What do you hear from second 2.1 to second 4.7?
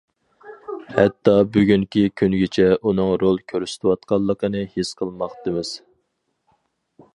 كۈنگىچە ئۇنىڭ رول كۆرسىتىۋاتقانلىقىنى